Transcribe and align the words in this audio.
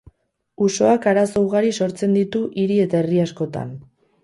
Usoak 0.67 1.05
arazo 1.11 1.43
ugari 1.43 1.69
sortzen 1.85 2.17
ditu 2.21 2.43
hiri 2.63 2.81
eta 2.87 3.01
herri 3.05 3.23
askotan. 3.29 3.79